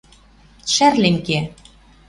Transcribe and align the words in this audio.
Шӓрлен 0.73 1.17
кеӓ 1.25 1.41